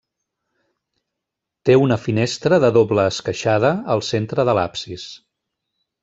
Té 1.69 1.75
una 1.81 1.97
finestra 2.07 2.59
de 2.65 2.71
doble 2.79 3.05
esqueixada 3.13 3.71
al 3.97 4.03
centre 4.11 4.47
de 4.51 4.57
l'absis. 4.61 5.05